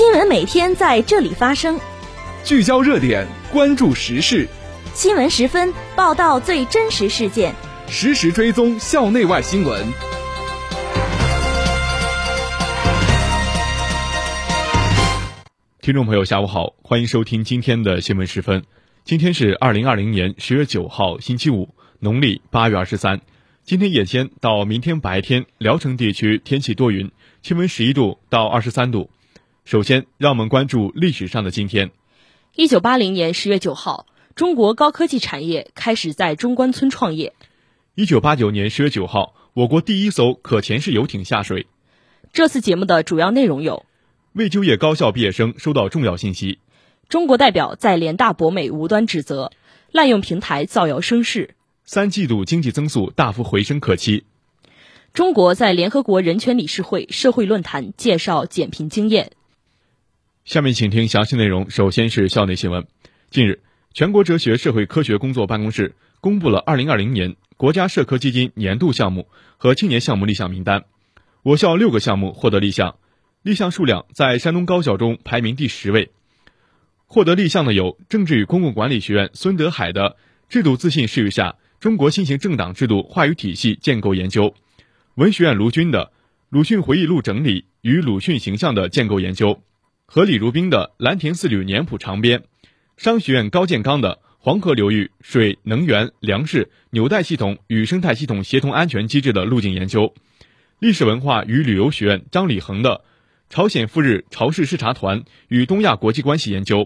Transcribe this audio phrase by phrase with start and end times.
[0.00, 1.78] 新闻每天在这里发生，
[2.42, 4.48] 聚焦热点，关注时事。
[4.94, 7.54] 新闻十分报道最真实事件，
[7.86, 9.86] 实时追踪校内外新闻。
[15.82, 18.64] 听众朋友，下午好，欢迎收听今天的新闻十分。
[19.04, 23.20] 今天是二零二零年十月九号，星期五，农历八月二十三。
[23.64, 27.10] 今天夜间到明天白天，聊城地区天气多云，
[27.42, 29.10] 气温十一度到二十三度。
[29.70, 31.92] 首先，让我们关注历史上的今天。
[32.56, 37.34] 一九八零年十月九号，中国高科技产业开始在中关村创业。
[37.94, 41.68] 一九八九年十月九号，我国第一艘可潜式游艇下水。
[42.32, 43.86] 这次节目的主要内容有：
[44.32, 46.58] 未就业高校毕业生收到重要信息；
[47.08, 49.52] 中国代表在联大博美无端指责
[49.92, 51.50] 滥用平台造谣生事；
[51.84, 54.24] 三季度经济增速大幅回升可期；
[55.12, 59.30] 中国在联合国人权理事会社会论坛介绍减贫经验。
[60.44, 61.70] 下面请听详细内容。
[61.70, 62.86] 首先是校内新闻。
[63.30, 63.60] 近日，
[63.92, 70.86] 全国哲学社会科学工作办公室公布了2020年国家社科基金年度项目和青年项目立项名单。
[71.42, 72.96] 我校六个项目获得立项，
[73.42, 76.10] 立项数量在山东高校中排名第十位。
[77.06, 80.16] 获得立项的有政治与公共管理学院孙德海的
[80.48, 84.54] “制度自信视域下中国新型政党制度话语体系建构研究”，
[85.16, 86.10] 文学院卢军的
[86.48, 89.62] “鲁迅回忆录整理与鲁迅形象的建构研究”。
[90.12, 92.40] 和李如冰的《兰亭四旅年谱长编》，
[92.96, 100.02] 商学院高建刚的《黄河流域水能源粮食纽带系统与生态系统协同安全机制的路径研究》，
[100.80, 103.04] 历史文化与旅游学院张礼恒的
[103.54, 106.78] 《朝鲜赴日朝事视察团与东亚国际关系研究》，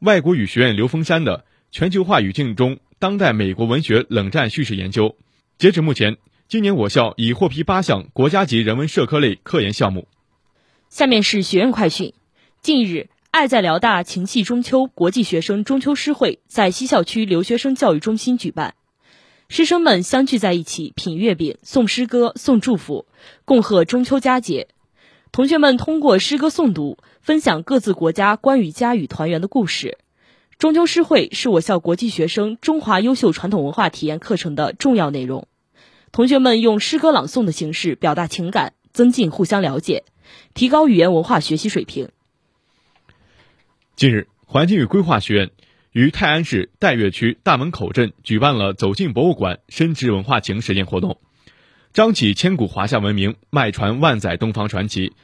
[0.00, 1.38] 外国语学院刘峰山的
[1.70, 5.10] 《全球化语境中当代美国文学冷战叙事研究》。
[5.58, 6.16] 截止目前，
[6.48, 10.08] 今年我校已获批八项国家级人文社科类科研项目。
[10.88, 12.14] 下面是学院快讯。
[12.60, 18.74] 近日，爱在辽大情系中秋国际学生中秋诗会在西校区留学生教育中心举办，
[19.48, 23.06] 师生们相聚在一起品月饼、诵诗歌、送祝福，
[23.44, 24.68] 共贺中秋佳节。
[25.30, 29.96] 同学们通过诗歌诵读，分享各自国家关于家与团圆的故事。
[30.58, 35.46] 中秋诗会是我校国际学生中华优秀传统文化体验课程的重要内容。
[36.10, 40.04] 同学们用诗歌朗诵的形式表达情感，增进互相了解，
[40.54, 42.10] 提高语言文化学习水平。
[43.98, 45.50] 近日，环境与规划学院
[45.90, 51.18] 于泰安市岱岳区大门口镇举办了“走进博物馆，深植文化情”实践活动，
[51.92, 55.14] 张起千古华夏文明，迈传万载东方传奇。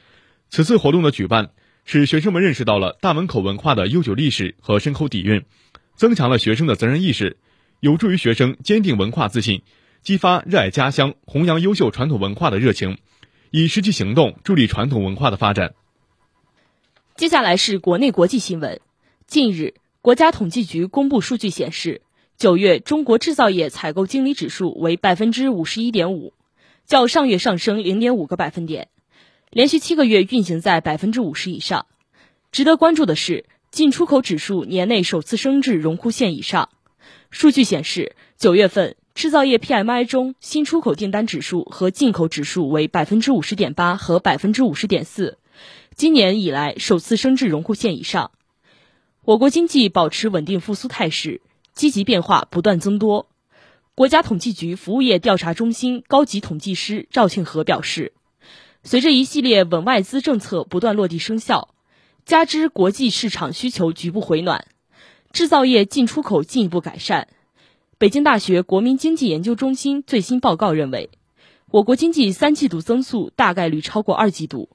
[0.49, 1.51] 此次活动的举办，
[1.85, 5.45] 使学生们认识到了大门口文化的悠久历史和深厚底蕴，
[5.95, 7.37] 增强了学生的责任意识，
[7.79, 9.61] 有助于学生坚定文化自信，
[10.01, 12.97] 激发热爱家乡、弘扬优秀传统文化的热情，
[13.51, 15.75] 以实际行动助力传统文化的发展。
[17.17, 18.81] 接下来是国内国际新闻。
[19.25, 22.01] 近日，国家统计局公布数据显示，
[22.35, 26.33] 九月中国制造业采购经理指数为百分之五十一点五，
[26.85, 28.89] 较上月上升零点五个百分点，
[29.49, 31.85] 连续七个月运行在百分之五十以上。
[32.51, 36.67] 值得关注的是，进出口指数年内首次升至荣枯线以上。
[37.31, 45.37] 数据显示，九月份制造业 PMI 中新出口订单指数和进口指数为百分之五十点八和百分之五十点四。
[45.95, 48.31] 今年以来首次升至荣枯线以上，
[49.23, 51.39] 我国经济保持稳定复苏态势，
[51.73, 53.29] 积极变化不断增多。
[53.95, 58.11] 国家统计局服务业调查中心高级统计师赵庆和表示，
[58.83, 61.69] 随着一系列稳外资政策不断落地生效，
[62.25, 64.67] 加之国际市场需求局部回暖，
[65.31, 67.29] 制造业进出口进一步改善。
[67.97, 71.09] 北京大学国民经济研究中心最新报告认为，
[71.71, 74.67] 我国经济三季度增速大概率超过二季度。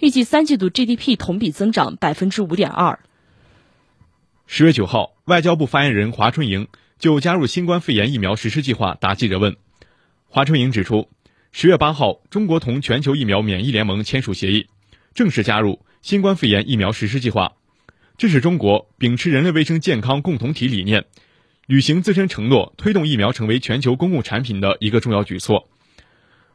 [0.00, 3.00] 预计三季度 GDP 同比增长百分之五点二。
[4.46, 6.68] 十月九号，外交部发言人华春莹
[7.00, 9.56] 就加入新冠肺炎疫苗实施计划答记者问。
[10.28, 11.08] 华春莹指出，
[11.50, 14.68] 十月八号，中国同全球疫苗免疫联盟签署协议，
[15.14, 17.54] 正式加入新冠肺炎疫苗实施计划。
[18.16, 21.06] 这是中国秉持人类卫生健康共同体理念，
[21.66, 25.68] 履行自身承诺，推动疫苗成为全球公共产品的一个重要举措。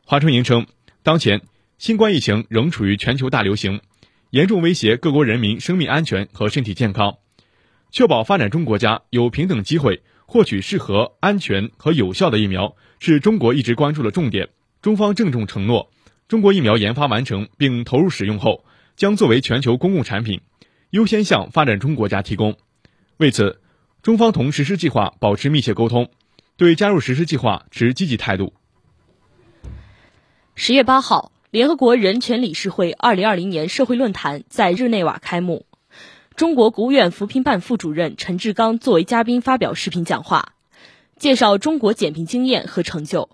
[0.05, 0.65] 华春莹称，
[1.03, 1.41] 当前。
[1.83, 3.81] 新冠疫情仍处于全球大流行，
[4.29, 7.17] 严重威胁各国人民生命安全和身体健康。
[7.91, 14.47] 确保发展中国家有平等机会获取适合、安全和有效的疫苗，是中国一直关注的重点。
[14.81, 15.91] 中方郑重承诺，
[16.29, 18.63] 中国疫苗研发完成并投入使用后，
[18.95, 20.39] 将作为全球公共产品，
[20.91, 22.55] 优先向发展中国家提供。
[23.17, 23.59] 为此，
[24.01, 26.09] 中方同实施计划保持密切沟通，
[26.55, 28.53] 对加入实施计划持积极态度。
[30.55, 31.33] 十月八号。
[31.53, 35.67] 联合国人权理事会二零二零年社会论坛在日内瓦开幕，
[36.35, 40.55] 中国国务院扶贫办副主任陈志刚作为嘉宾发表视频讲话，
[41.19, 43.29] 介绍中国减贫经验和成就。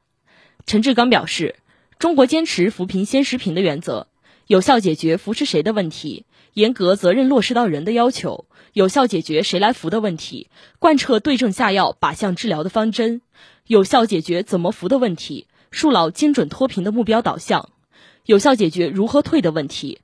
[0.66, 1.56] 陈志刚表示，
[1.98, 4.07] 中国坚持扶贫先识贫的原则，
[4.48, 10.50] 有效解决扶持谁的问题，严格责任落实到人的要求，有效解决谁来扶的问题，
[10.80, 13.21] 贯彻对症下药、靶向治疗的方针，
[13.68, 17.69] 有效解决怎么扶的问题，树牢精准脱贫的目标导向。
[18.30, 20.02] 有效解决如何退的问题。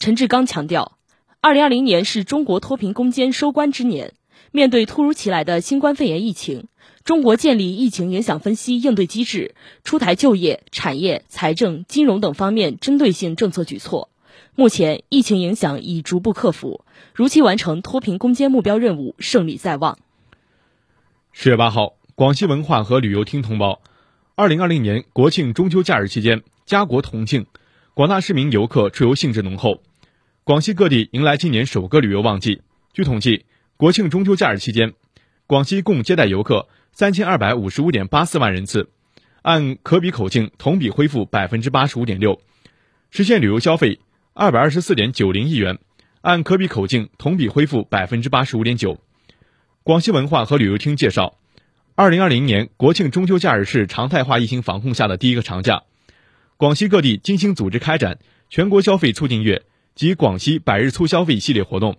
[0.00, 0.98] 陈志刚强调，
[1.40, 4.14] 二零二零年是中国脱贫攻坚收官之年。
[4.50, 6.66] 面对突如其来的新冠肺炎疫情，
[7.04, 14.10] 中国建立疫情影响分析应对机制，出台就业、产业、财政、金融等方面针对性政策举措。
[14.56, 16.84] 目前，疫情影响已逐步克服，
[17.14, 19.96] 如期完成脱贫攻坚目标任务，胜利在望。
[21.30, 23.80] 十月八号，广西文化和旅游厅通报，
[24.34, 27.46] 二零二零年国庆中秋假日期间，家国同庆。
[28.00, 29.82] 广大市民游客出游兴致浓厚，
[30.42, 32.62] 广西各地迎来今年首个旅游旺季。
[32.94, 33.44] 据统计，
[33.76, 34.94] 国庆中秋假日期间，
[35.46, 38.88] 广西共接待游客三千二百五十五点八四万人次，
[39.42, 42.40] 按可比口径同比恢复百分之八十五点六，
[43.10, 44.00] 实现旅游消费
[44.32, 45.78] 二百二十四点九零亿元，
[46.22, 48.98] 按可比口径同比恢复百分之八十五点九。
[49.82, 51.36] 广西文化和旅游厅介绍，
[51.96, 55.82] 二零二零年国庆中秋假日是常态化疫情防控下的第一个长假。
[56.60, 58.18] 广西各地精心组织开展
[58.50, 59.62] 全国消费促进月
[59.94, 61.96] 及广西百日促消费系列活动，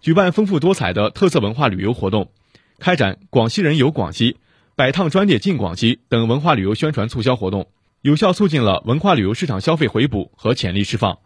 [0.00, 2.30] 举办丰富多彩的特色文化旅游活动，
[2.78, 4.36] 开展“广西人游广西
[4.76, 7.66] ”“百趟专列进广西”等文化旅游宣传促销活动，
[8.00, 11.18] 有效促进了文化旅游市场消费回补和潜力释放。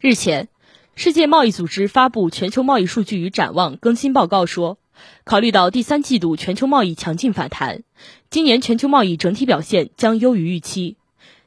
[0.00, 0.48] 日前，
[0.94, 4.78] 世界贸易组织发布全球贸易数据与展望更新报告说，
[5.24, 7.82] 考虑到第三季度全球贸易强劲反弹，
[8.30, 10.96] 今年全球贸易整体表现将优于预期。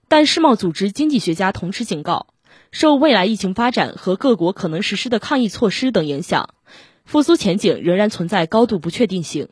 [0.09, 2.27] 但世贸组织经济学家同时警告，
[2.71, 6.49] 受未来疫情发展和各国可能实施的抗疫措施等影响，
[7.03, 9.49] 复苏前景仍然存在高度不确定性。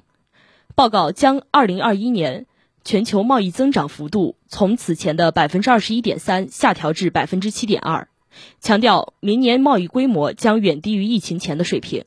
[0.73, 2.45] 报告将2021年
[2.83, 8.07] 全球贸易增长幅度从此前的百分之二十一点三下调至百分之七点二，
[8.61, 12.05] 强调明年贸易规模将远低于疫情前的水平。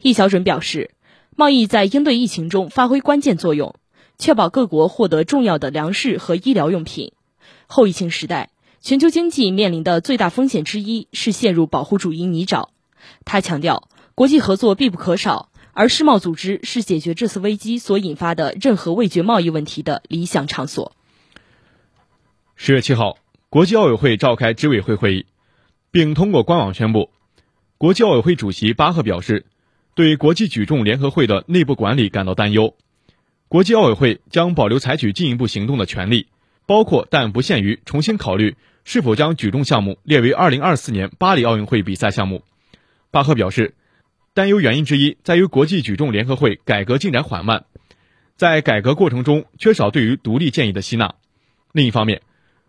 [0.00, 0.90] 易小准表示，
[1.36, 3.76] 贸易在应对疫情中发挥关键作用，
[4.18, 7.12] 确保各国获得重要的粮食和医疗用品。
[7.66, 8.50] 后疫情时代，
[8.80, 12.68] 全球经济面临的最大风险之一是陷入保护主义泥沼。
[13.24, 20.92] 他强调，国际合作必不可少，而世贸组织是解决这次危机所引发的任何味觉贸易问题的理想场所。
[22.56, 23.18] 十月七号，
[23.50, 25.26] 国际奥委会召开执委会会议，
[25.90, 27.10] 并通过官网宣布，
[27.78, 29.46] 国际奥委会主席巴赫表示，
[29.94, 32.74] 对国际举重联合会的内部管理感到担忧，
[33.46, 36.26] 国际奥委会将保留采取进一步行动的权利。
[36.68, 38.54] 包括但不限于重新考虑
[38.84, 42.42] 是否将举重项目列为2024年巴黎奥运会比赛项目。
[43.10, 43.74] 巴赫表示，
[44.34, 47.64] 担忧原因之一在于国际举重联合会改革进展缓慢，
[48.36, 51.14] 在改革过程中缺少对于独立建议的吸纳。
[51.72, 52.20] 另一方面，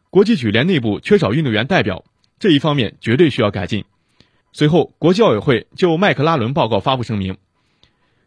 [0.10, 2.06] 国际举联内部缺少运动员代表，
[2.40, 3.84] 这一方面绝对需要改进。
[4.54, 7.36] 随后，国际奥委会就麦克拉伦报告发布声明，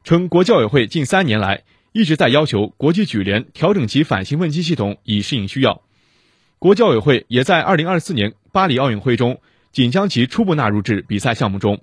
[0.04, 1.62] 称国际奥委会近三年来。
[1.92, 5.82] 一直在要求国际举联调整其反兴奋剂系统以适应需要。
[6.58, 9.40] 国际奥委会也在2024年巴黎奥运会中
[9.72, 11.80] 仅将其初步纳入至比赛项目中，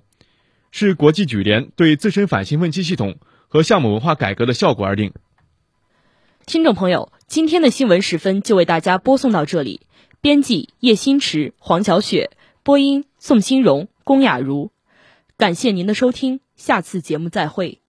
[0.70, 3.18] 视国际举联对自身反兴奋剂系统
[3.48, 5.12] 和项目文化改革的效果而定。
[6.46, 9.82] 听众朋友，今天的新闻时分就为大家播送到这里。
[10.20, 12.30] 编辑叶新池、黄小雪，
[12.62, 14.72] 播音宋新荣、龚雅茹。
[15.36, 17.78] 感谢您的收听，下次节目再会。